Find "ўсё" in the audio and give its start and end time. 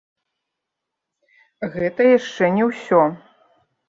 2.71-3.03